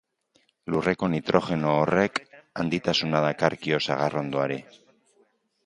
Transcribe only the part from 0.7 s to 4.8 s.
Lurreko nitrogeno horrek handitasuna dakarkio sagarrondoari.